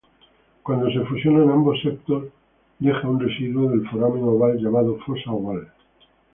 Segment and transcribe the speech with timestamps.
[0.63, 2.23] Cuando se fusionan ambos septos
[2.79, 5.67] dejan un residuo del foramen oval llamado fosa oval.